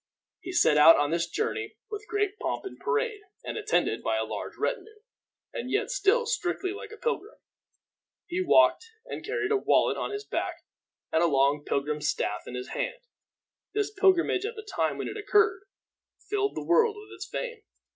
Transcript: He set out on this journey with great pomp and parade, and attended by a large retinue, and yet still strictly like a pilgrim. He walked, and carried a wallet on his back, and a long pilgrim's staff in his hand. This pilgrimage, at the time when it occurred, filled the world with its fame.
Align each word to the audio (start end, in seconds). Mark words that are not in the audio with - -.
He 0.39 0.51
set 0.51 0.77
out 0.77 0.95
on 0.97 1.11
this 1.11 1.29
journey 1.29 1.75
with 1.91 2.07
great 2.07 2.39
pomp 2.39 2.65
and 2.65 2.79
parade, 2.79 3.21
and 3.43 3.55
attended 3.55 4.01
by 4.01 4.17
a 4.17 4.25
large 4.25 4.57
retinue, 4.57 4.99
and 5.53 5.69
yet 5.69 5.91
still 5.91 6.25
strictly 6.25 6.73
like 6.73 6.89
a 6.91 6.97
pilgrim. 6.97 7.35
He 8.25 8.41
walked, 8.41 8.83
and 9.05 9.23
carried 9.23 9.51
a 9.51 9.57
wallet 9.57 9.97
on 9.97 10.09
his 10.09 10.25
back, 10.25 10.63
and 11.11 11.21
a 11.21 11.27
long 11.27 11.63
pilgrim's 11.63 12.09
staff 12.09 12.47
in 12.47 12.55
his 12.55 12.69
hand. 12.69 13.01
This 13.75 13.91
pilgrimage, 13.93 14.43
at 14.43 14.55
the 14.55 14.63
time 14.67 14.97
when 14.97 15.07
it 15.07 15.17
occurred, 15.17 15.65
filled 16.27 16.55
the 16.55 16.65
world 16.65 16.95
with 16.97 17.13
its 17.15 17.27
fame. 17.29 17.61